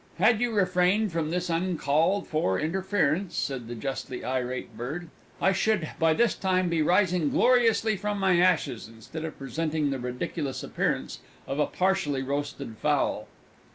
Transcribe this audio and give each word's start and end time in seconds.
"Had 0.17 0.41
you 0.41 0.51
refrained 0.51 1.11
from 1.11 1.29
this 1.29 1.47
uncalled 1.47 2.27
for 2.27 2.59
interference," 2.59 3.37
said 3.37 3.67
the 3.67 3.75
justly 3.75 4.25
irate 4.25 4.75
Bird, 4.75 5.09
"I 5.39 5.51
should 5.51 5.91
by 5.99 6.15
this 6.15 6.33
time 6.33 6.69
be 6.69 6.81
rising 6.81 7.29
gloriously 7.29 7.95
from 7.97 8.19
my 8.19 8.39
ashes 8.39 8.87
instead 8.87 9.23
of 9.25 9.37
presenting 9.37 9.91
the 9.91 9.99
ridiculous 9.99 10.63
appearance 10.63 11.19
of 11.45 11.59
a 11.59 11.67
partially 11.67 12.23
roasted 12.23 12.77
Fowl!" 12.81 13.27